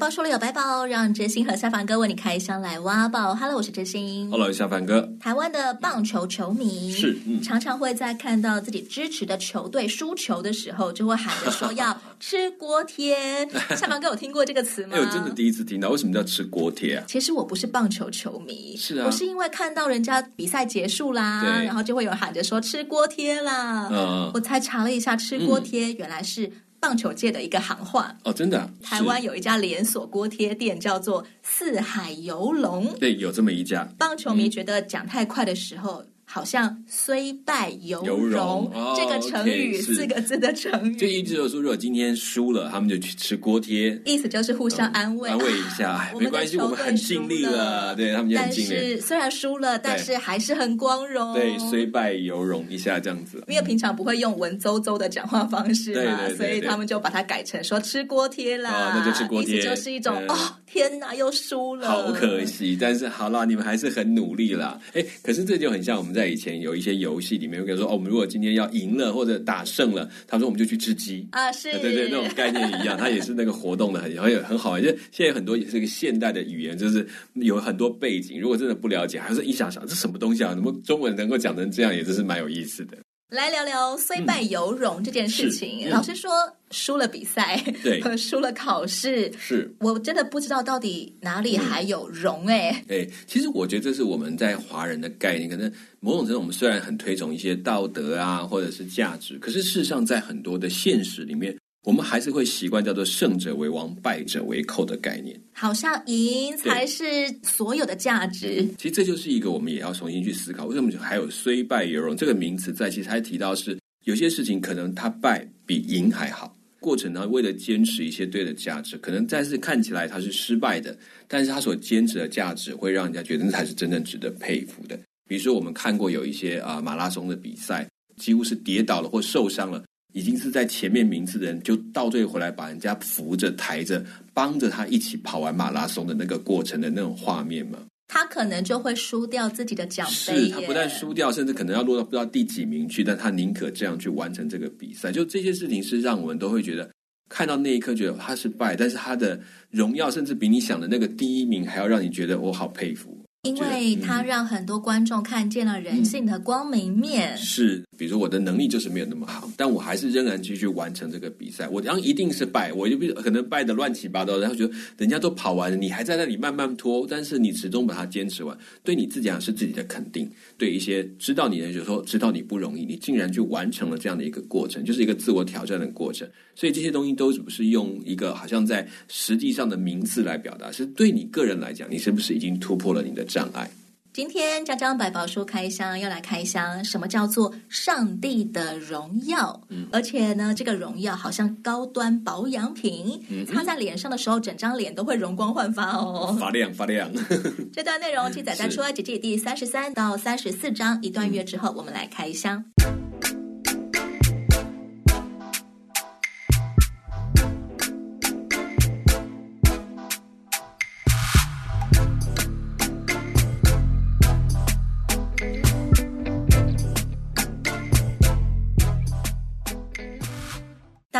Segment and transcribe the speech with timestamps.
[0.00, 3.34] 百宝书里有百宝，让真心和夏凡哥为你开箱来挖宝。
[3.34, 4.30] Hello，我是真心。
[4.30, 5.06] Hello，夏凡哥。
[5.20, 13.46] 台湾的棒球球迷是、嗯、常常会在看到自己支持的球队输球的时候，就会喊着说要 吃锅贴。
[13.76, 14.96] 夏凡哥有听过这个词吗？
[14.96, 15.90] 哎，我真的第一次听到。
[15.90, 17.04] 为什么叫吃锅贴啊？
[17.06, 23.90] 其实我不是棒球球迷，是啊，我是因为看到人家比赛结束啦，然后就会有喊着说吃锅贴啦。
[23.92, 26.50] 嗯，我才查了一下，吃锅贴原来是。
[26.80, 28.70] 棒球界的一个行话哦，真的、啊。
[28.82, 32.92] 台湾有一家连锁锅贴店，叫做四海游龙。
[32.98, 33.86] 对，有这么一家。
[33.98, 36.02] 棒球迷觉得讲太快的时候。
[36.02, 38.72] 嗯好像虽败犹荣。
[38.96, 48.68] 这个成语四个字的成语，就意思就是说，如果今天输了，他们就去吃锅贴，意思就是互相安慰，安慰一下，没关系，我们很尽力了，对他们就很尽力。
[48.70, 51.34] 但是虽然输了，但是还是很光荣。
[51.34, 60.36] 对，虽败犹荣一下这样子，因为平常不会用文绉绉的讲话方式嘛，所以他们就把它改成说吃锅贴啦，那就吃锅贴，意思就是一种哦，
[60.70, 62.76] 天哪，又输了，好可惜。
[62.78, 64.78] 但是好了，你们还是很努力啦。
[64.92, 66.90] 哎，可是这就很像我们在以前有一些。
[67.00, 74.82] 游戏里面，我跟你说哦，我们如果今天要赢了或者打胜了，他说我们就去吃鸡啊，是，对对，那种概念一样，它也是那个活动的 很很很好玩。
[74.82, 78.38] 就现在很多也是一个现代的语言，就是有很多背景。
[78.38, 80.54] 如果真的不了解，还是一想想这什么东西啊？
[80.54, 82.98] 怎么中文能够讲成这样，也真是蛮有意思的。
[83.30, 85.88] 来聊聊虽败犹荣这件事情。
[85.88, 86.30] 嗯、老师说，
[86.72, 92.70] 输了比赛，对， 输了考试，是我真的不知道到底哪里还有荣哎、欸。
[92.70, 101.56] 哎、嗯，其实我觉得这是我们在华人的概念，可能某种程度我们虽然很推崇一些道德啊，或者是价值，可是事实上在很多的现实里面。
[101.82, 107.04] 我们还是会习惯叫做“胜者为王，败者为寇”的概念，好像赢才是
[107.42, 108.68] 所有的价值。
[108.76, 112.90] 其实这就是一个我们也要重新去思考，为什么还有“虽败犹荣”这个名词在？
[112.90, 120.94] 其实还提到是有些事情可能他败比赢还好，过程呢为了坚持一些对的价值，可能再次看起来他是失败的，
[121.26, 125.00] 但是他所坚持的价值会让人家觉得那才是真正值得佩服的。
[125.26, 129.82] 比如说我们看过有一些啊马拉松的比赛，几乎是跌倒了或受伤了。
[130.12, 134.04] 已经是在前面名次的人，就倒退回来把人家扶着、抬着，
[134.34, 137.78] 帮着他一起跑完马拉松的那个过程的那种画面嘛。
[138.12, 140.12] 他可能就会输掉自己的奖杯。
[140.12, 145.12] 是他不但输掉，甚至可能要落到不知道第几名去，但他宁可这样去完成这个比赛。
[145.12, 146.90] 就这些事情是让我们都会觉得，
[147.28, 149.38] 看到那一刻觉得他是败，但是他的
[149.70, 153.16] 荣耀甚至比你想的那个第一名还要让你觉得我好佩服。
[153.44, 157.34] 因为他让很多观众看见了人性的光明面。
[157.34, 161.68] 嗯、是，比如说我的能力就是没有那么好，但我还是仍然继续完成这个比赛。
[161.68, 170.26] 我然后一定是败，我就不可能败得乱七八糟，然后觉得人家都跑完了，你还在那里慢慢拖，但是你始终把它坚持完，对你自己讲是自己的肯定。
[170.56, 176.26] 对一些知道你的人就说，知道你不容易，你竟然去完成了这样的一个过程，就是一个自我挑战的过程。
[176.54, 183.70] 所以这些东西都不是用一个好像在实际上的名字来表达，是对你个人来讲，你是不是已经突破了你的障碍？
[184.12, 189.60] 今天张张百宝书开箱要来开箱，什么叫做上帝的荣耀？
[189.68, 197.08] 嗯，而且呢，这个荣耀好像高端保养品，嗯，擦在脸上的时候，整张脸都会容光焕发哦，发亮发亮。
[197.72, 202.64] 这段内容记载在《出埃及记》第三十三到三十四章一段月之后，我们来开箱。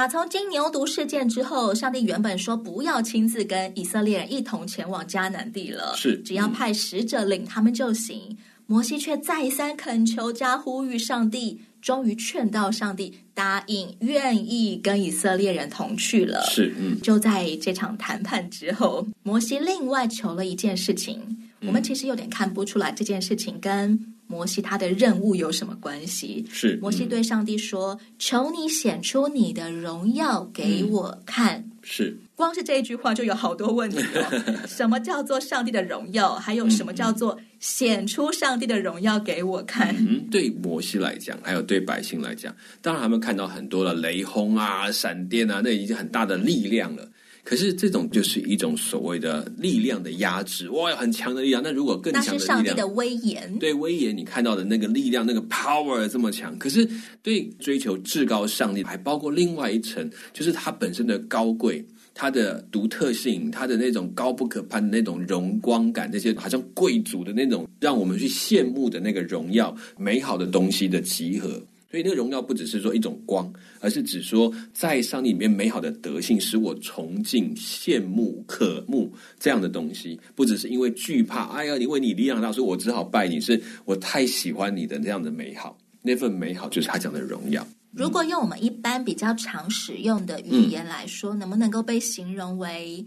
[0.01, 8.39] 打从金牛犊事件之后，上帝原本说不要亲自跟以色列人一同前往迦南地了，是只要派使者领他们就行。
[8.65, 16.43] 摩西却再三恳求加呼吁上帝，终于劝到上帝答应，愿意跟以色列人同去了。
[16.49, 21.21] 是，嗯，就在这场谈判之后，摩西另外求了一件事情，
[21.61, 24.15] 嗯，我们其实有点看不出来这件事情跟。
[24.31, 26.47] 摩西他的任务有什么关系？
[26.53, 31.59] 是摩西对上帝说：“嗯、求你显出你的荣耀给我看。
[31.59, 34.31] 嗯”是光是这一句话就有好多问题了。
[34.69, 36.35] 什么叫做上帝的荣耀？
[36.35, 39.95] 还有什么叫做显出上帝的荣耀给我看？
[39.99, 47.09] 嗯，对摩西来讲，还有对百姓来讲，当然他们看到很多的雷轰啊、闪电啊，那已经很大的力量了。
[47.43, 51.63] 可是这种就是一种所谓的力量的压制，哇，很强的力量。
[51.63, 53.59] 那如果更强的力量，那是上帝的威严。
[53.59, 56.59] 对，威严，你看到的那个力量，那个 power 这么强。
[56.59, 56.89] 可是
[57.23, 61.85] 对追求至高上帝，还包括另外一层，就是它本身的高贵。
[62.13, 71.49] 它的独特性，它的那种高不可攀的那种荣光感，那些好像贵族的那种让我们去羡慕的那个荣耀、美好的东西的集合。
[71.91, 80.21] 所以，那个荣耀不只是说一种光，而是指说在上帝里面美好的德性，使我崇敬、羡慕、渴慕这样的东西。
[80.35, 83.41] 不只是因为惧怕，哎呀，因为你力量大，所以我只好拜你。
[83.41, 87.67] 是我太喜欢你的这样的美好，那份美好就是他讲的荣耀。
[87.93, 93.05] 如果用我们一般比较常使用的语言来说，嗯、能不能够被形容为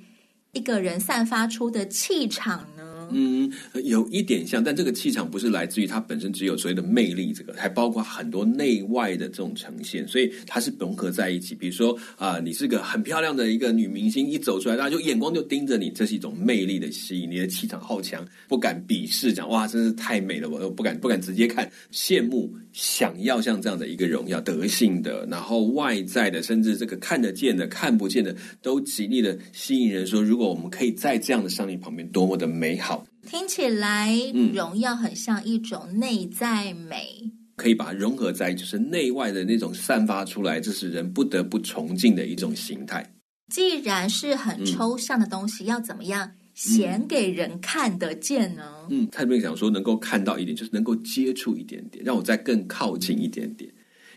[0.51, 2.67] 一个人散发出的气场
[3.11, 3.51] 嗯，
[3.83, 11.53] 有一点像，但这个气场不是来自于它本身只有所谓的魅力，这个还包括很多内外的这种呈现，所以它是融合在一起。
[11.55, 30.05] 比如说啊、你是个很漂亮的一个女明星，一走出来，大家就眼光就盯着你，这是一种魅力的吸引，你的气场好强，不敢鄙视，讲哇，真是太美了，我都不敢不敢直接看，羡慕，想要像这样的一个荣耀，德性的，然后外在的，甚至这个看得见的、看不见的，都极力的吸引人。
[30.07, 33.02] 说，如果我们可以在这样的上帝旁边，多么的美好。
[33.25, 34.13] 听起来，
[34.53, 43.13] 荣耀很像一种内在美，嗯，可以把它融合在，就是内外的那种散发出来，这是人不得不崇敬的一种形态。
[43.53, 48.63] 既然是很抽象的东西，嗯，要怎么样显给人看得见呢？
[48.89, 53.71] 嗯，他这边讲说，能够看到一点，就是能够接触一点点，让我再更靠近一点点。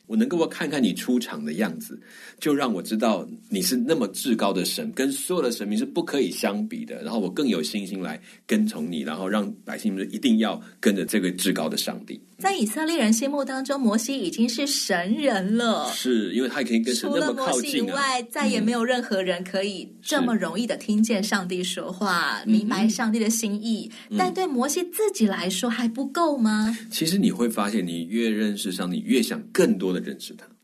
[0.06, 1.98] 我能够不看看你出场的样子，
[2.38, 7.02] 就让我知道你是那么至高的神，跟所有的神明是不可以相比的。
[7.02, 12.20] 然后我更有信心来跟从你，然后让百姓们一定要跟着这个至高的上帝。
[12.38, 17.62] 在以色列人心目当中，摩西已经是神人了，是因为他也可以跟神那么靠近啊。
[17.62, 23.90] 除了摩西以外，再也没有任何人可以这么容易的听见上帝说话，明白上帝的心意。
[24.10, 24.18] 嗯。
[24.18, 26.76] 但对摩西自己来说还不够吗？
[26.90, 30.55] 其实你会发现，你越认识上帝，越想更多认识他。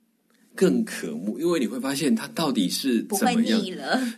[0.62, 3.61] 更渴慕，因为你会发现他到底是怎么样。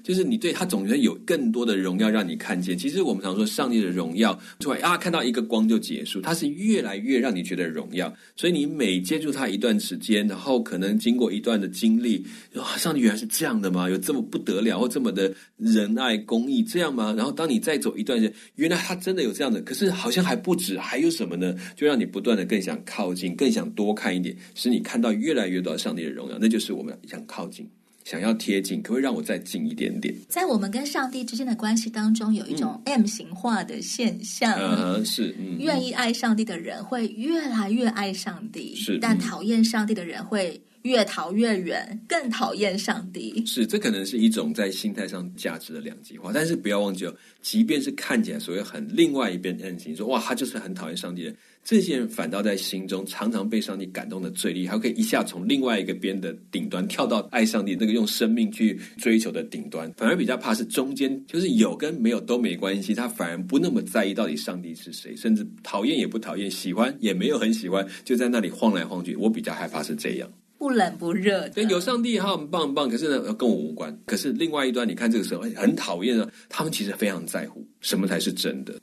[0.02, 2.76] 就是你对他总觉得有更多的荣耀让你看见。
[2.76, 8.14] 其实我们常说上帝的荣耀，对啊，看到一个光就结束，它是越来越让你觉得荣耀。
[8.36, 12.22] 所以你每接触他一段时间，然后可能经过一段的经历，
[12.56, 13.88] 哇，上帝原来是这样的吗？
[13.88, 17.14] 有这么不得了，或这么的仁爱公义这样吗？
[17.16, 21.54] 然后当你再走一段时间，原来他真的有这样的，可是好像还不止，还有什么呢？
[21.74, 26.33] 就让你不断的更想靠近，更想多看一点，使你看到越来越多上帝的荣耀。
[26.40, 27.68] 那就是我们想靠近，
[28.04, 30.14] 想要贴近，可不可以让我再近一点点？
[30.28, 34.52] 在我们跟上帝之间的关系当中，有一种 M 型化的现象。
[34.54, 43.42] 嗯，呃、是，嗯，愿意爱上帝的人会越来越爱上帝，是，但讨厌上帝的人会越逃越远，更讨厌上帝。
[43.46, 46.30] 是，这可能是一种在心态上价值的两极化。
[46.32, 51.34] 但是不要忘记哦，即便是看起来所谓很另外一边 M 型，说哇，他就是很讨厌上帝的。
[51.64, 59.90] 这些人反倒在心中常常被上帝感动的最厉害，可以一下从另外一个边的顶端跳到爱上帝那个用生命去追求的顶端。
[59.96, 69.16] 反而比较怕是中间，就是有跟没有都没关系，他反而不那么在意到底上帝是谁，甚至讨厌也不讨厌，喜欢也没有很喜欢，就在那里晃来晃去。
[69.16, 70.30] 我比较害怕是这样，
[70.64, 71.46] 不冷不热。
[71.50, 73.94] 对，有上帝他很棒很棒，可是呢跟我无关。
[74.06, 78.74] 可是另外一端，你看这个时候很讨厌啊，他们其实非常在乎什么才是真的。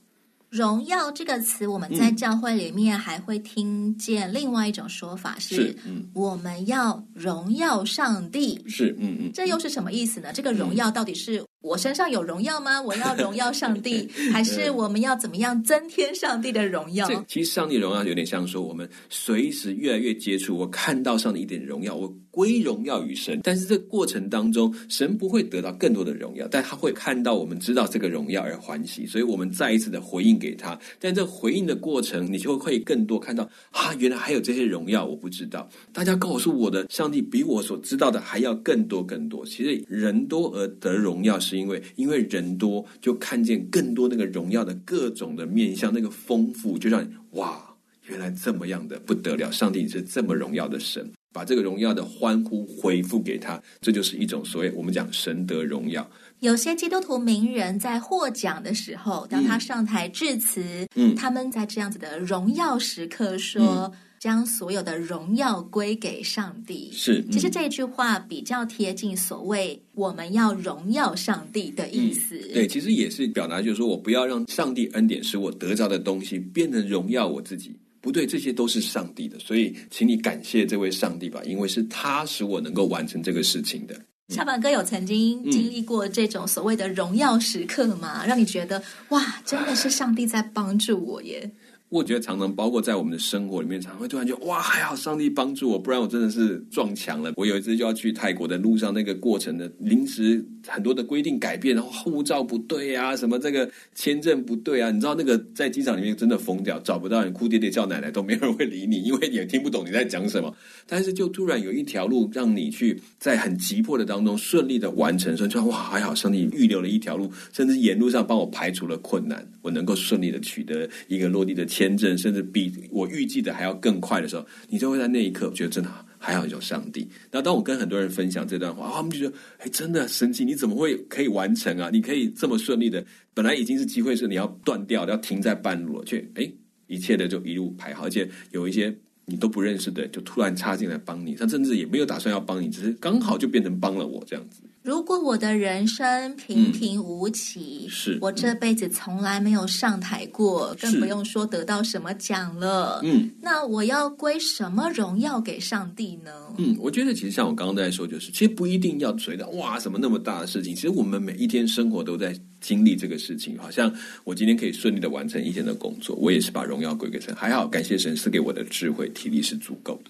[0.52, 10.32] 荣耀这个词，我们在教会里面还会听见另外一种说法是，是嗯，我们要荣耀上帝，是，嗯嗯，这又是什么意思呢？
[10.32, 11.44] 这个荣耀到底是？
[11.62, 12.82] 我身上有荣耀吗？
[12.82, 17.08] 我要荣耀上帝， 还是我们要怎么样增添上帝的荣耀？
[17.28, 23.42] 其实上帝荣耀有点像说，我们随时越来越接触，我看到上帝一点荣耀，我归荣耀于神。
[23.44, 30.78] 但是这过程当中，神不会得到更多的荣耀，但他会看到我们知道这个荣耀而欢喜，所以我们再一次的回应给他。
[31.00, 35.70] 但这回应的过程，你就会更多看到啊，原来还有这些荣耀，我不知道。
[35.94, 39.46] 大家告诉我的上帝比我所知道的还要更多更多。
[39.46, 41.51] 其实人多而得荣耀是。
[41.52, 47.62] 是因为因为人多，就看见更多那个荣耀的各种的面向，那个丰富，就让你哇，
[48.08, 49.52] 原来这么样的不得了！
[49.52, 56.10] 上帝是这么荣耀的神，把这个荣耀的欢呼回复给他，这就是一种所谓我们讲神得荣耀。
[56.40, 63.62] 有些基督徒名人在获奖的时候，当他上台致辞，嗯，他们在这样子的荣耀时刻说。
[63.62, 63.92] 嗯
[64.22, 66.92] 将所有的荣耀归给上帝。
[66.94, 72.38] 是，其实这句话比较贴近所谓我们要荣耀上帝的意思。
[72.38, 77.76] 嗯，对，其实也是表达，就是说我不要让上帝恩典使我得着的东西变成荣耀我自己。
[78.00, 84.00] 不对，这些都是上帝的，所以请你感谢这位上帝吧，因为是他使我能够完成这个事情的。
[84.30, 88.22] 小板哥有曾经经历过这种所谓的荣耀时刻吗？
[88.24, 91.52] 嗯、让你觉得哇，真的是上帝在帮助我耶。
[91.92, 97.34] 我觉得常常包括在我们的生活里面，常常会突然就哇，还好上帝帮助我，不然我真的是撞墙了。
[97.36, 110.56] 我有一次就要去泰国的路上，那个过程的临时很多的规定改变，然后护照不对啊，什么这个签证不对啊，你知道那个在机场里面真的疯掉，找不到人，哭爹爹叫奶奶都没有人会理你，因为也听不懂你在讲什么。
[110.88, 121.81] 但是就突然有一条路让你去在很急迫的当中顺利的完成，所以就哇，还好上帝预留了一条路，甚至沿路上帮我排除了困难，我能够顺利的取得一个落地的签。
[121.82, 127.10] 签证甚至比我预计的还要更快的时候，你就会在那一刻觉得真的还好有上帝。
[127.32, 130.46] 那当我跟很多人分享这段话，他们就觉得哎，真的神奇！
[130.46, 131.90] 你怎么会可以完成啊？
[131.92, 136.48] 你可以这么顺利的，本来已经是机会是你要断掉，要停在半路了，却哎，
[136.86, 138.96] 一切的就一路排好，而且有一些
[139.26, 144.62] 你都不认识的，就突然插进来帮你，他甚至也没有打算要帮你，只是刚好就变成帮了我这样子。
[144.84, 153.00] 如果我的人生平平无奇，嗯、是我这辈子从来没有上台过，更不用说得到什么奖了。
[153.04, 156.32] 嗯，那我要归什么荣耀给上帝呢？
[156.58, 163.56] 嗯，我觉得其实像我刚刚在说，就是其实不一定要觉得哇什么那么大的事情，其实我们每一天生活都在经历这个事情。
[163.60, 170.10] 好像我今天可以顺利的完成一天的工作，我也是把荣耀归给神，还好感谢神赐给我的智慧体力是足够的。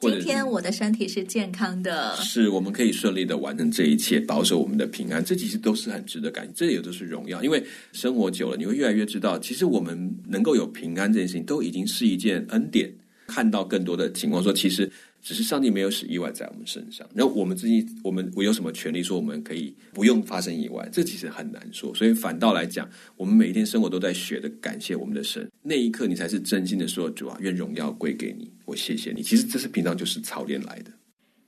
[0.00, 7.42] 今天我的身体是健康的，是我们可以顺利的完成这一切，保守我们的平安，这其实都是很值得感谢，这也都是荣耀。
[7.42, 7.62] 因为
[7.92, 12.92] 生活久了，你会越来越知道，其实我们能够有平安这件事情，都已经是一件恩典。
[13.26, 14.90] 看到更多的情况，说其实。
[15.20, 20.88] 只是上帝没有使意外在我们身上，那我们自己，我们我有什么权利说我们可以不用发生意外？
[20.90, 21.94] 这其实很难说。
[21.94, 30.90] 所以反倒来讲，我们每一天生活都在学的感谢我们的神，那一刻你才是真心的说：“主啊，愿荣耀归给你，我谢谢你。”其实这是平常就是操练来的。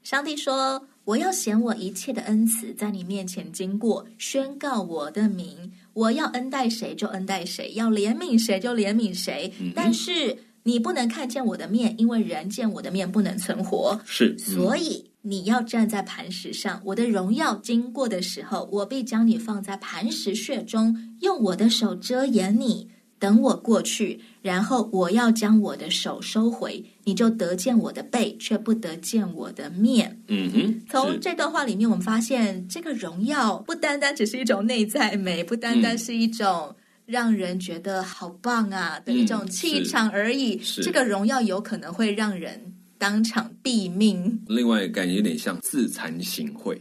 [0.02, 5.70] 上帝说：“我要显我一切的恩慈在你面前经过，宣告我的名。
[5.92, 9.50] 我要恩待谁就恩待谁，要怜悯谁就怜悯谁。
[9.60, 10.36] 嗯”但是。
[10.62, 14.00] 你不能看见我的面，因为人见我的面不能存活。
[14.04, 16.80] 是，所以你要站在磐石上。
[16.84, 22.88] 我的荣耀经过的时候，我必将你放在磐石穴中，用我的手遮掩你，
[23.18, 24.20] 等我过去。
[24.42, 30.20] 然后我要将我的手收回，你就得见我的背，却不得见我的面。
[30.28, 30.82] 嗯哼。
[30.90, 36.74] 从这段话里面，我们发现这个荣耀不单单只是一种内在美，不单单是一种。
[37.10, 44.40] 嗯让人觉得好棒啊的一种气场而已，嗯、这个荣耀有可能会让人当场毙命。
[44.46, 46.78] 另外，感觉有点像自惭形秽。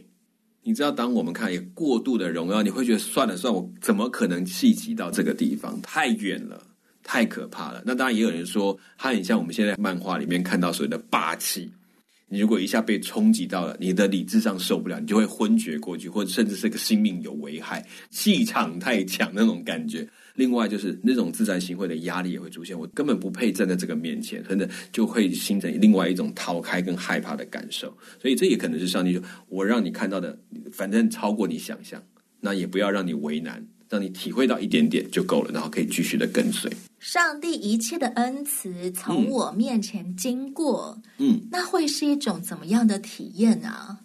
[0.62, 5.82] 你知道，当我们看一个过度的荣耀，你会觉得算了算了，我怎么可能企及到这个地方？
[5.82, 6.62] 太远了，
[7.02, 7.82] 太可怕了。
[7.84, 11.72] 那当然，也有人说，它很像我们现在漫画里面看到所谓的霸气。
[12.30, 20.08] 你如果一下被冲击到了，你的理智上受不了，你就会昏厥过去，或者甚至是个性命有危害，气场太强那种感觉。
[20.36, 27.88] 另外就是那种自惭形秽的压力也会出现，我根本不配站在这个面前，真的就会形成另外一种逃开跟害怕的感受。
[28.22, 30.40] 所以这也可能是上帝说，我让你看到的，
[30.72, 32.02] 反正超过你想象，
[32.40, 36.72] 那也不要让你为难，让你体会到一点点就够了，然后可以继续的跟随。
[37.00, 44.00] 上帝一切的恩慈从我面前经过，嗯，那会是一种怎么样的体验啊？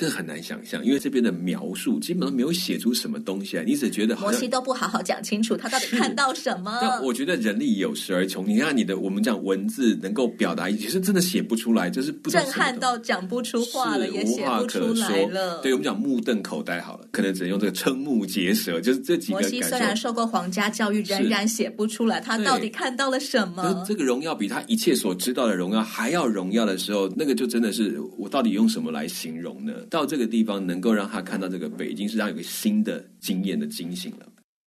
[0.00, 6.78] 这很难想象，因为这边的描述基本上没有写出什么东西来，你只觉得摩西都不好好讲清楚他到底看到什么。
[6.80, 15.60] 但我觉得人力有时而穷，你看你的我们讲文字能够表达，其实真的写不出来，就是不震撼到讲不出话了，也写不出来了。
[15.60, 19.38] 对，我们讲目瞪口呆好了，可能只能用这个瞠目结舌，就是这几个。
[19.38, 23.84] 摩西虽然受过皇家教育，仍然写不出来他到底看到了什么。
[23.86, 29.74] 这个荣耀比他一切所知道的荣耀还要荣耀的时候，那个就真的是我到底用什么来形容呢？
[29.90, 34.26] 到这个地方能够让他看到这个背，已经是让有个新的经验的惊醒了。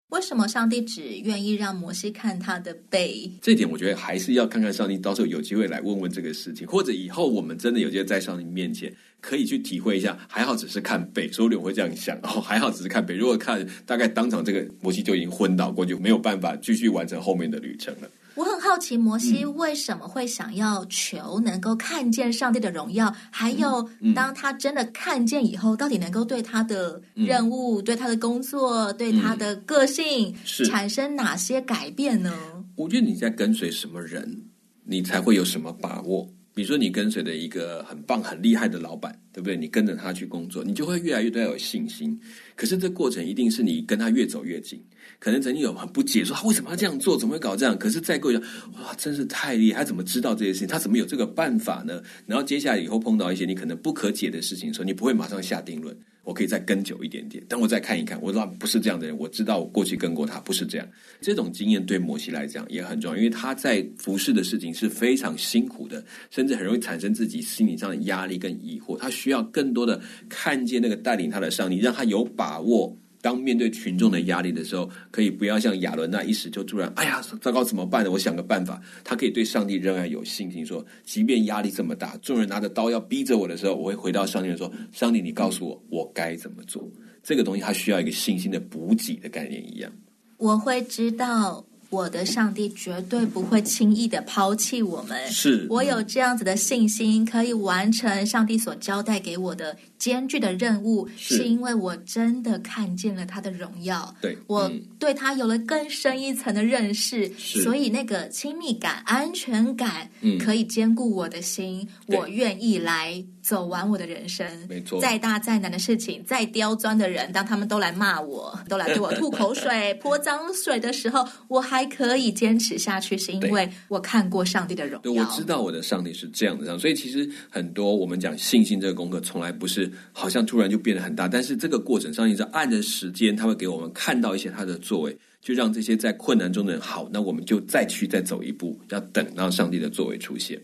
[0.08, 3.30] 为什么上帝只愿意让摩西看他的背？
[3.40, 10.16] 这点我觉得还是要看看上帝，到时候有机会来问问这个事情，或者以后我们真的有机会在上帝面前可以去体会一下。
[10.28, 13.14] 还好只是看背，所以我会这样想哦， 还好只是看背。
[13.14, 18.08] 如果看大概当场这个摩西就已经昏倒过，就没有办法继续完成后面的旅程了。
[18.36, 23.12] 我很好奇，摩西为什么会想要求能够看见上帝的荣耀？
[23.30, 30.34] 还有，当他真的看见以后，到底能够对他的任务、对他的工作、对他的个性
[30.64, 32.32] 产生哪些改变呢？
[32.76, 34.44] 我觉得你在跟随什么人，
[34.84, 36.26] 你才会有什么把握。
[36.54, 39.56] 比如说，你跟随的一个很棒、很厉害的老板，对不对？
[39.56, 42.18] 你跟着他去工作，你就会越来越对他有信心。
[42.56, 44.82] 可是这过程一定是你跟他越走越近，
[45.18, 47.78] 可能曾经有很不解，说他为什么要这样做，怎么会搞这样？
[47.78, 48.42] 可是再过一下，
[48.74, 50.68] 哇，真是太厉害，他怎么知道这些事情？
[50.68, 52.02] 他怎么有这个办法呢？
[52.26, 55.96] 然后接下来以后碰到一些你可能不可解的事情的时候，你不会马上下定论。
[56.24, 58.20] 我可以再跟久一点点，但我再看一看。
[58.22, 60.88] 我知道不是这样的人，我知道我过去跟过他，不是这样。
[61.20, 68.96] 这种经验对摩西来讲也很重要，因为他在服侍的事情是非常辛苦的，甚至很容易产生自己心理上的压力跟疑惑。
[68.96, 72.96] 他需要更多的看见那个带领他的上帝，让他有把握。
[73.22, 78.10] 当面对群众的压力的时候，可以不要像亚伦那一时就突然，哎呀，糟糕，怎么办呢？
[78.10, 78.80] 我想个办法。
[79.04, 86.90] 他可以对上帝仍然有信心，说，即便压力这么大，众人拿着刀要逼着我的时候，我会回到上帝说，上帝，你告诉我，我该怎么做？
[87.22, 89.92] 这个东西，他需要一个信心的补给的概念一样。
[90.38, 91.64] 我会知道。
[91.90, 95.28] 我的上帝绝对不会轻易的抛弃我们。
[95.28, 104.14] 是我有这样子的信心，可以完成上帝所交代给我的艰巨的任务，是，是因为我真的看见了他的荣耀。
[104.20, 111.86] 对，我对他有了更深一层的认识，所以那个亲密感、安全感，可以兼顾我的心。
[112.06, 113.22] 嗯、我愿意来。
[113.42, 115.00] 走完我的人生，没错。
[115.00, 125.00] 再大再难的事情，再刁钻的人，当他们都来骂我，都来对我吐口水、泼脏水的时候，我还可以坚持下去，是因为我看过上帝的荣耀。
[125.00, 140.60] 对，我知道我的上帝是这样的，所以其实很多我们讲信心这个功课，从来不是好像突然就变得很大，但是这个过程上，你是按着时间，他会给我们看到一些他的作为，就让这些在困难中的人好，那我们就再去再走一步，要等到上帝的作为出现。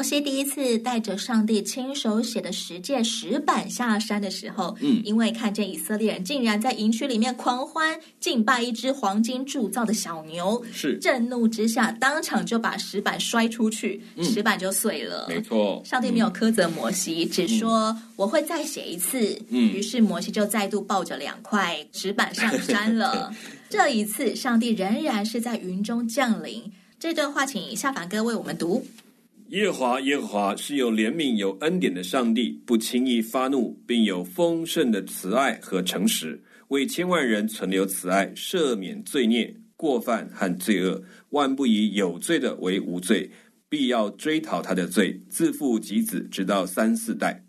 [0.00, 15.26] 摩西第一次带着上帝亲手写的十诫石板下山的时候，嗯，因为看见以色列人竟然在营区里面狂欢敬拜一只黄金铸造的小牛，是震怒之下当场就把石板摔出去，嗯、石板就碎了。
[15.28, 19.20] 没错，上帝没有苛责摩西，嗯、只说我会再写一次。
[19.50, 23.30] 嗯，于是摩西就再度抱着两块石板上山了。
[23.68, 26.72] 这一次，上帝仍然是在云中降临。
[26.98, 28.86] 这段话，请夏凡哥为我们读。
[29.50, 43.28] 耶和华，耶和华是有怜悯、有恩典的上帝，不轻易发怒，并有丰盛的慈爱和诚实，为千万人存留慈爱，赦免罪孽、过犯和罪恶，万不以有罪的为无罪，
[43.68, 47.44] 必要追讨他的罪，自父及子，直到三四代。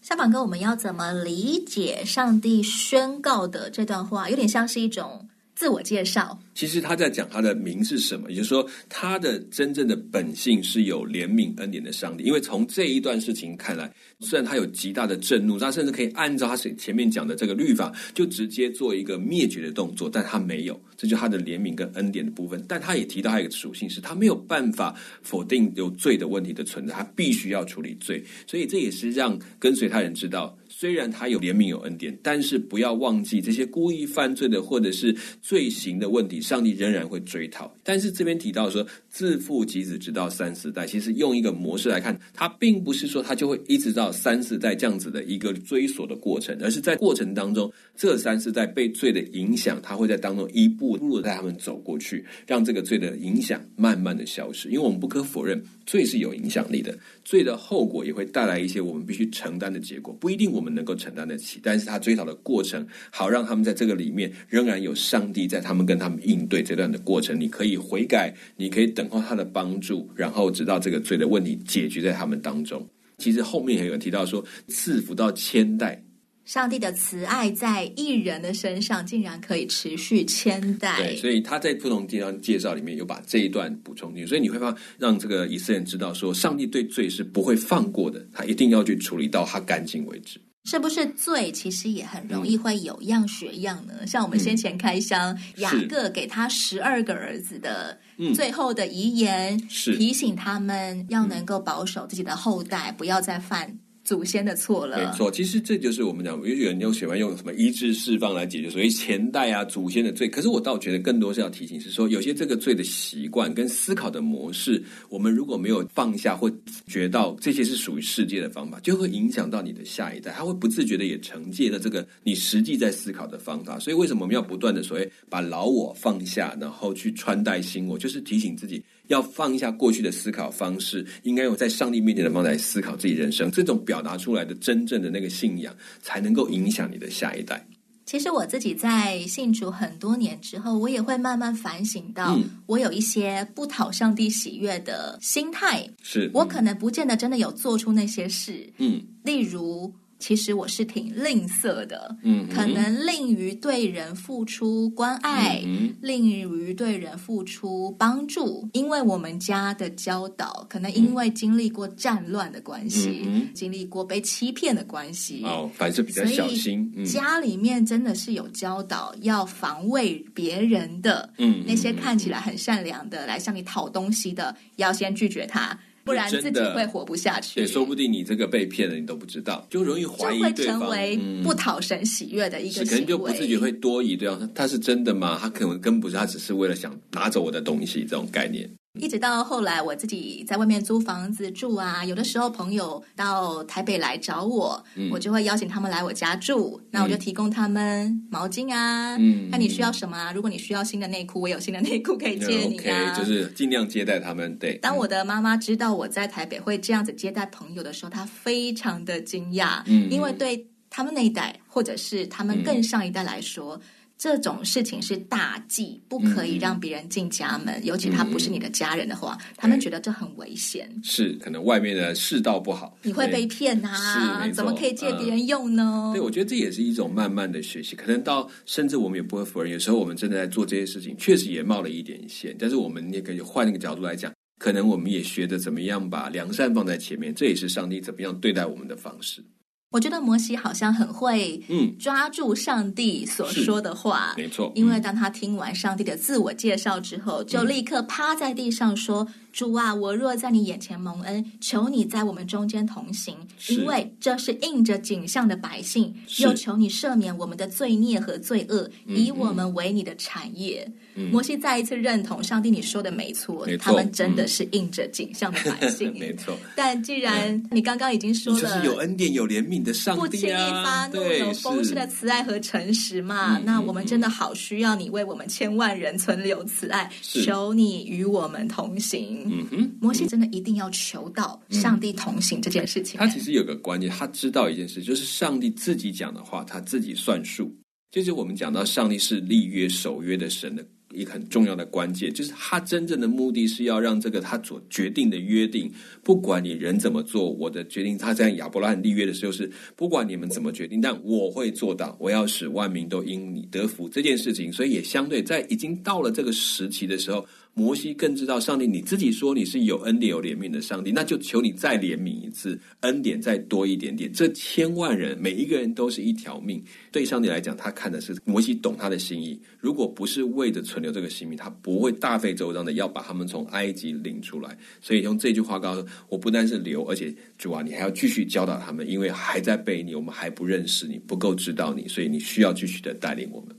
[0.00, 4.30] 夏榜哥，我们要怎么理解上帝宣告的这段话？
[4.30, 5.28] 有点像是一种。
[5.58, 12.22] 自我介绍，其实他在讲他的名是什么，也就是说，他的真正的本性是有怜悯恩典的上帝。
[12.22, 22.64] 因为从这一段事情看来，虽然他有极大的震怒，他甚至可以按照他前面讲的这个律法，就直接做一个灭绝的动作，但他没有，这就是他的怜悯跟恩典的部分。
[22.68, 30.56] 但他也提到他一个属性，是他没有办法否定有罪的问题的存在，他必须要处理罪，所以这也是让跟随他人知道。
[30.80, 35.12] 虽然他有怜悯有恩典，但是不要忘记这些故意犯罪的或者是
[35.42, 37.76] 罪行的问题，上帝仍然会追讨。
[37.82, 38.86] 但是这边提到说，
[39.18, 54.68] 自负及子直到三四代，其实用一个模式来看，他并不是说他就会一直到三四代这样子的一个追索的过程，而是在过程当中，这三四代被罪的影响，他会在当中一步步的带他们走过去，让这个罪的影响慢慢的消失。
[54.68, 60.68] 因为我们不可否认，罪是有影响力的，罪的后果也会带来一些我们必须承担的结果，不一定我们。
[60.68, 72.86] 能够承担得起，但是他追讨的过程，好让他们在这个里面仍然有上帝在他们跟他们应对这段的过程，你可以悔改，你可以等候他的帮助，然后直到这个罪的问题解决在他们当中。
[73.18, 76.02] 其实后面也有提到说，赐福到千代。
[76.44, 90.40] 上帝的慈爱在一人的身上竟然可以持续千代，对，所以他在不同地方介绍里面有把这一段补充进去，所以你会发让这个以色列人知道说，上帝对罪是不会放过的，他一定要去处理到他干净为止。
[90.64, 93.94] 是不是罪其实也很容易会有样学样呢？
[94.00, 97.98] 嗯、像我们先前开箱，嗯、雅各给他十二个儿子的
[98.34, 99.96] 最后的遗言，是。
[99.96, 103.78] 提醒他们要能够保守自己的后代，不要再犯。
[104.08, 105.30] 祖先的错了，没错。
[105.30, 110.26] 其实这就是我们讲，有些人又喜欢用什么一致释放来解决所谓前代啊、祖先的罪。
[110.26, 116.50] 可是我倒觉得更多是要提醒，是说有些这个罪的习惯跟思考的模式，我们如果没有放下或
[116.86, 123.78] 觉到这些是属于世界的方法，就会影响到你的下一代，他会不自觉的也承接了这个你实际在思考的方法。
[123.78, 128.82] 所以为什么我们要不断的所谓把老我放下，然后去穿戴新我，就是提醒自己。
[129.08, 133.50] 要放下过去的思考方式，应该用在上帝面前的方式来思考自己人生。
[133.50, 137.66] 这种表表达出来的真正的那个信仰，才能够影响你的下一代。
[138.06, 145.84] 其实我自己在信主很多年之后，我也会慢慢反省到，我有一些不讨上帝喜悦的心态。
[146.00, 148.72] 是我可能不见得真的有做出那些事。
[148.78, 149.92] 嗯，例如。
[150.18, 158.68] 其实我是挺吝啬的，嗯，可能吝于对人付出关爱，嗯，吝于对人付出帮助。
[158.72, 166.92] 因为我们家的教导，可能因为经历过战乱的关系，嗯，经历过被欺骗的关系，哦，反正比较小心。
[166.96, 175.78] 嗯，家里面真的是有教导要防卫别人的，嗯，那些看起来很善良的来向你讨东西的，要先拒绝他。
[176.08, 177.60] 不然自己会活不下去。
[177.60, 182.88] 对，说不定你这个被骗了，你都不知道，就容易怀疑对方，就会成为不讨神喜悦的一个行为。
[182.88, 185.38] 可能就不自己会多疑，对方他是真的吗？
[185.40, 188.68] 他可能根本不是，他只是为了想拿走我的东西，这种概念。
[188.94, 200.32] 一直到后来，我自己在外面租房子住啊，有的时候朋友到台北来找我，嗯、我就会邀请他们来我家住，那我就提供他们毛巾啊，嗯，看你需要什么啊？
[200.32, 203.12] 如果你需要新的内裤，我有新的内裤可以借你啊。
[203.12, 204.56] OK，就是尽量接待他们。
[204.58, 213.76] 对，当我的妈妈知道我在台北会这样子接待朋友的时候，她非常的惊讶，嗯，因为对他们那一代或者是他们更上一代来说。
[213.76, 213.80] 嗯
[214.18, 220.90] 这种事情是大忌，不可以让别人进家门，嗯、尤其他不是你的家人的话，嗯、他们觉得这很危险。
[221.04, 224.44] 是，可能外面的世道不好，你会被骗啊！
[224.44, 226.10] 是，怎么可以借别人用呢？
[226.10, 227.94] 嗯、对，我觉得这也是一种慢慢的学习。
[227.94, 232.56] 可能到甚至我们也不会否认，有时候我们真的在做这些事情，确实也冒了一点险。
[232.58, 239.44] 但是我们也可以换一个角度来讲，可能我们也学着怎么样把良善放在前面，这也是上帝怎么样对待我们的方式。
[239.90, 244.70] 我觉得摩西好像很会，嗯，抓住上帝所说的话，没错。
[244.74, 249.26] 因为当他听完上帝的自我介绍之后，就立刻趴在地上说。
[249.58, 253.36] 主啊，我若在你眼前蒙恩，求你在我们中间同行，
[253.70, 256.14] 因为这是印着景象的百姓。
[256.36, 260.88] 又求你赦免我们的罪孽和罪恶，以我们为你的产业。
[261.16, 266.16] 嗯、摩西再一次认同上帝，你说的没错，没错，他们真的是印着景象的百 姓。
[266.16, 266.56] 没错。
[266.76, 273.58] 但既然你刚刚已经说了，就是有恩典、有怜悯的上帝、啊，不轻易发怒，有丰盛的慈爱和诚实嘛？
[273.64, 279.47] 那我们真的好需要你为我们千万人存留慈爱，求你与我们同行。
[279.50, 283.18] 嗯哼，摩西真的一定要求到上帝同行这件事情。
[283.18, 287.74] 他其实有个关键，他知道一件事，就是上帝自己讲的话，他自己算数。
[288.10, 290.86] 就是我们讲到上帝是立约守约的神的。
[291.14, 295.90] 一个很重要的关键，就是他真正的目的是要让这个他所决定的约定，
[296.22, 304.70] 不管你人怎么做，我的决定，他在亚伯拉罕立约的时候是，不管你们怎么决定，但我会做到，我要使万民都因你得福这件事情。
[304.70, 307.44] 所以也相对在已经到了这个时期的时候，
[307.78, 314.32] 摩西更知道上帝你自己说你是有恩典有怜悯的上帝，那就求你再怜悯一次，恩典再多一点点。
[314.32, 319.56] 这千万人每一个人都是一条命，对上帝来讲，他看的是摩西懂他的心意。
[319.78, 324.76] 如果不是为着存留这个性命，他不会大费周章的要把他们从埃及领出来。
[325.00, 333.77] 所以用这句话告诉我，不但是留，而且主啊，你还要继续教导他们，因为还在背你，我们还不认识你，不够知道你，所以你需要继续的带领我们。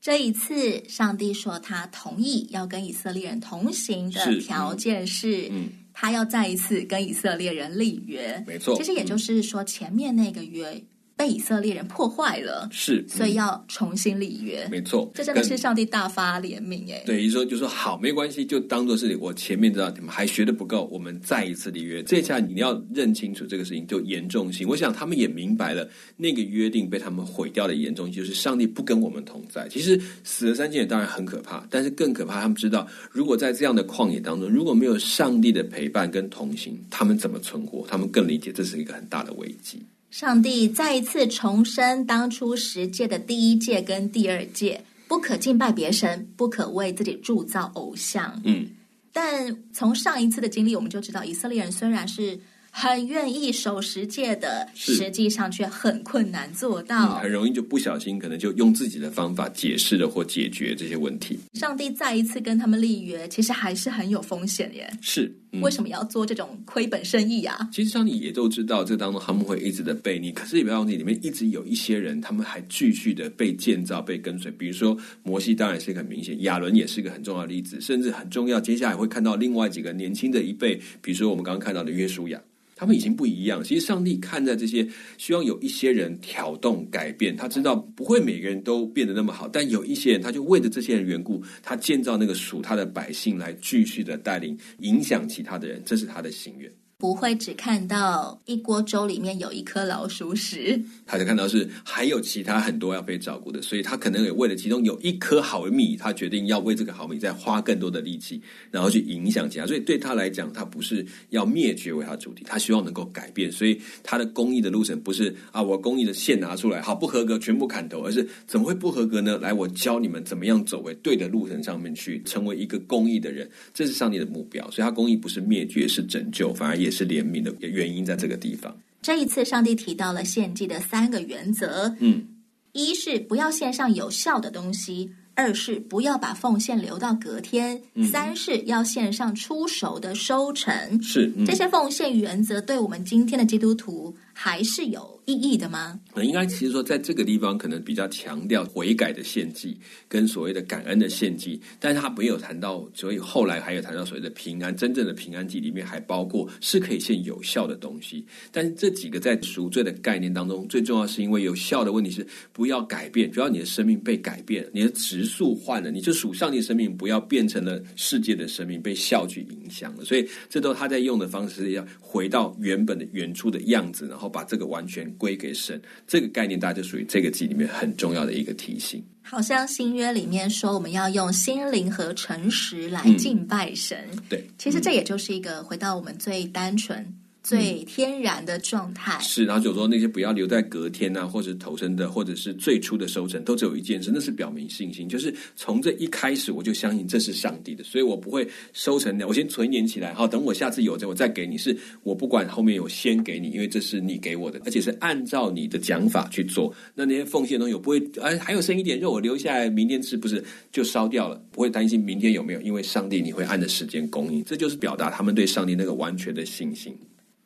[0.00, 8.42] 这一次，上帝说他同意要跟以色列人同行的条件是，嗯，他要再一次跟以色列人立约。
[8.46, 10.82] 没错，其实也就是说，前面那个约。
[11.20, 14.66] 被以色列人破坏了，是，所以要重新立约。
[14.70, 17.02] 没错，这真的是上帝大发怜悯哎。
[17.04, 22.02] 对，于说就说好，没关系，就当做是我前面知道你们还学的不够，我们再一次立约。
[22.04, 24.66] 这下你要认清楚这个事情就严重性。
[24.66, 29.68] 我想他们也明白了那个约定被他们毁掉的严重性，就是上帝不跟我们同在。
[29.68, 37.86] 其实死了三千年当然很可怕，但是更可怕，他们知道如果在这样的旷野当中，如果没有上帝的陪伴跟同行，他们怎么存活？
[37.86, 39.82] 他们更理解这是一个很大的危机。
[40.10, 48.40] 上帝再一次重申当初十诫的第一诫跟第二诫：不可敬拜别神，不可为自己铸造偶像。
[48.44, 48.66] 嗯，
[49.12, 52.38] 但从上一次的经历，我们就知道，以色列人虽然是。
[52.72, 61.36] 很愿意守十诫的，实际上却很困难做到，嗯，很容易就不小心，可能就用自己的方法解释了或解决这些问题。
[61.54, 64.88] 上帝再一次跟他们立约，其实还是很有风险耶。
[65.00, 67.68] 是，嗯，为什么要做这种亏本生意啊？
[67.72, 74.50] 其实像你也都知道，这当中他们会一直的背你，可是也不要忘记，里面一直有一些人，他们还继续的被建造、被跟随。
[74.52, 78.60] 比如说摩西，当然是一个很明显；亚伦也是一个很重要的例子，甚至很重要。
[78.60, 82.40] 接下来会看到另外几个年轻的一辈，比如说我们刚刚看到的约书亚。
[82.80, 83.62] 他们已经不一样。
[83.62, 84.88] 其实上帝看在这些，
[85.18, 87.36] 希望有一些人挑动改变。
[87.36, 95.82] 他知道不会每个人都变得那么好，但有一些人，他就为着这些人缘故，他建造那个属他的百姓来继续的带领、影响其他的人。
[95.84, 96.72] 这是他的心愿。
[97.00, 108.38] 不会只看到一锅粥里面有一颗老鼠屎，他就看到是还有其他很多要被照顾的，所以他可能也为了其中有一颗好米，他决定要为这个好米再花更多的力气，
[108.70, 109.66] 然后去影响其他。
[109.66, 113.50] 所以对他来讲，他不是要灭绝为他主题，他希望能够改变。
[113.50, 119.38] 所以他的公益的路程不是啊，我公益的线拿出来，好不合格全部砍头，而是怎么会不合格呢？
[119.38, 124.70] 来，我教你们怎么样走为对的路程上面去，成为一个公益的人，这是上帝的目标。
[124.70, 126.89] 所以他公益不是灭绝，是拯救，反而也。
[126.90, 128.76] 是怜悯的原因，在这个地方。
[129.02, 132.26] 这一次，上帝提到了献祭的三个原则：嗯，
[132.72, 141.02] 一是不要献上有效的东西；二是不要把奉献留到隔天；嗯、三是要献上出熟的收成。
[141.02, 145.98] 是、嗯、这些奉献原则，对我们今天的基督徒还是有意义的吗？
[146.14, 158.24] 那应该其实说，在这个地方可能比较强调悔改的献祭跟所谓的感恩的献祭，但是他没有谈到，所以后来还有谈到所谓的平安，真正的平安祭里面还包括是可以献有效的东西。
[158.50, 170.04] 但是这几个在赎罪的概念当中，最重要是因为有效的问题是不要改变，只要你的生命被改变，你的植素换了，你就属上帝生命不要变成了世界的生命被效去影响了。
[170.04, 175.80] 所以这都他在用的方式要回到原本的原初的样子，呢后把这个完全归给神。
[176.06, 179.02] 这个概念，大家就属于这个集里面很重要的一个提醒。
[179.22, 183.96] 好像新约里面说，我们要用心灵和诚实来敬拜神。
[184.12, 187.14] 嗯、对，其实这也就是一个回到我们最单纯。
[187.42, 206.72] 最天然的状态、嗯、是，然后就说那些不要留在隔天啊，或者头生的，或者是最初的收成，都只有一件事，那是表明信心，就是从这一开始我就相信这是上帝的，所以我不会收成的，我先存一点起来，好，等我下次有这我再给你，是我不管后面有先给你，因为这是你给我的，而且是按照你的讲法去做。
[206.94, 216.94] 那那些奉献的东西我不会，哎，还有剩一点肉，我留下来明天吃，不是就烧掉了，不会担心明天有没有，因为上帝你会按着时间供应，这就是表达他们对上帝那个完全的信心。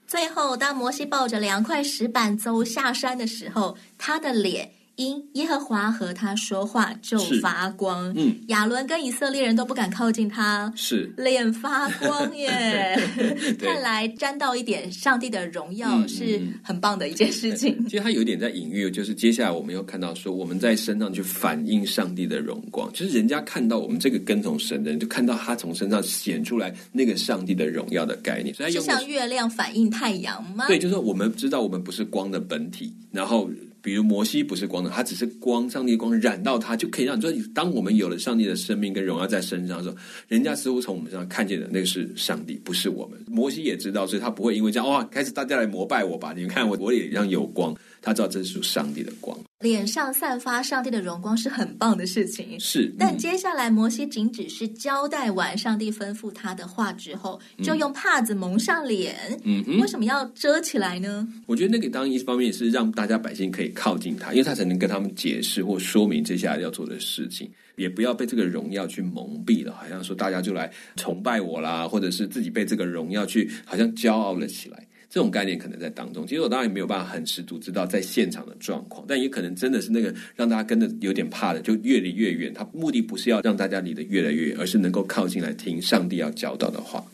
[0.07, 4.73] 最后，当摩西抱着两块石板走下山的时候，他的脸。
[4.96, 12.96] 因耶和华和他说话就发光，嗯，亚伦跟以色列人都不敢靠近他，是脸发光耶。
[13.59, 17.76] 看来沾到一点上帝的荣耀是很棒的一件事情。
[17.88, 28.54] 其实他有一点在隐喻，就是接下来我们又看到说，我们在身上去反映上帝的荣光，就是人家看到我们这个跟从神的人，就看到他从身上显出来那个上帝的荣耀的概念。
[28.54, 30.66] 所以就像月亮反映太阳吗？
[30.68, 33.50] 对，就是我们知道我们不是光的本体，然后。
[33.85, 43.23] 比如摩西不是光的，他只是光，上帝光染到他，就可以让你说，当我们有了上帝的生命跟荣耀在身上的时候，人家似乎从我们身上看见的那个是上帝，不是我们。
[43.29, 46.33] 摩西也知道，所以他不会因为这样哇，开始大家来膜拜我吧？
[46.35, 49.38] 你们看我我也一样有光，他知道这是属上帝的光。
[49.64, 52.92] 脸上散发上帝的荣光是很棒的事情，是。
[52.98, 59.16] 但接下来摩西仅只是交代完上帝吩咐他的话之后，就用帕子蒙上脸。
[59.42, 61.27] 嗯哼，为什么要遮起来呢？
[61.46, 74.87] 我觉得那个当一方面是让大家百姓可以靠近他，因为他才能跟他们解释或说明接下来要做的事情，也不要被这个荣耀去蒙蔽了，好像说大家就来崇拜我啦，或者是自己被这个荣耀去好像骄傲了起来。
[75.14, 82.53] 这种概念可能在当中，其实我当然也没有办法很十足知道在现场的状况，但也可能真的是那个让大家跟着有点怕的，就越离越远。
[82.53, 87.05] 他目的不是要让大家离得越来越远，而是能够靠近来听上帝要教导的话。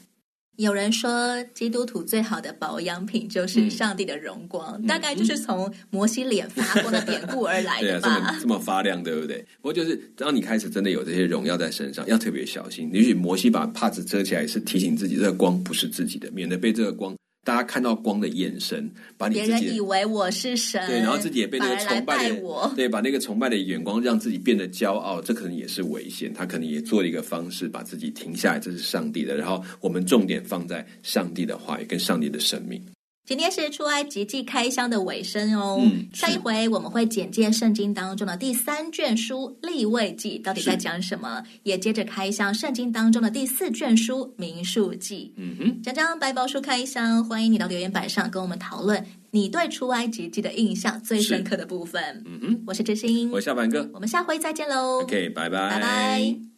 [0.56, 8.08] 有人说，基督徒最好的保养品就是上帝的荣光，嗯、大概就是从摩西脸发光的典故而来的吧。
[8.08, 9.44] 对啊，这么这么发亮，对不对？
[9.60, 12.90] 不过就是当你开始真的有这些荣耀在身上，要特别小心。
[12.94, 17.14] 也许摩西把帕子遮起来，是提醒自己这个光不是自己的，免得被这个光。
[17.42, 26.32] 大家看到光的眼神，把你自己别人以为我是神，对，然后自己也被那个崇拜的，我对，把那个崇拜的眼光让自己变得骄傲，这可能也是危险。
[26.34, 29.36] 他可能也做了一个方式，把自己停下来，这是上帝的。
[29.36, 32.80] 然后我们重点放在上帝的话语跟上帝的生命。
[33.26, 35.78] 今天是出埃及记开箱的尾声哦。
[35.80, 45.32] 嗯、下一回我们会简介圣经当中的第三卷书立位记到底在讲什么，也接着开箱圣经当中的第四卷书民数记。
[45.36, 52.02] 嗯哼，讲讲白宝书开箱，欢迎你到留言板上跟我们讨论你对出埃及记的印象最深刻的部分。
[52.26, 55.02] 嗯哼，我是知心，我是小凡哥，我们下回再见喽。
[55.02, 56.49] OK，拜拜，拜拜。